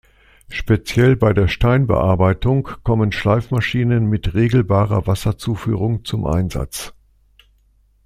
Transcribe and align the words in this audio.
Speziell 0.49 1.15
bei 1.15 1.31
der 1.31 1.47
Steinbearbeitung 1.47 2.67
kommen 2.81 3.11
Schleifmaschinen 3.11 4.07
mit 4.07 4.33
regelbarer 4.33 5.05
Wasserzuführung 5.05 6.05
zum 6.05 6.25
Einsatz. 6.25 6.95